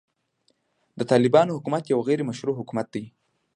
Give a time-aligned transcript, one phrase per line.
[0.99, 3.03] د طالبانو حکومت يو غيري مشروع حکومت دی.